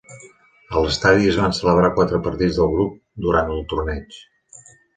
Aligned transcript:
A 0.75 0.79
l"estadi 0.79 1.29
es 1.33 1.37
van 1.41 1.53
celebrar 1.59 1.91
quatre 1.99 2.21
partits 2.29 2.59
del 2.63 2.73
grup 2.73 2.99
durant 3.29 3.55
el 3.59 3.65
torneig. 3.75 4.21